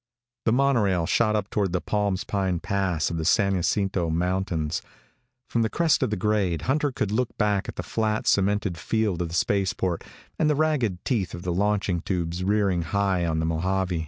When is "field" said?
8.79-9.21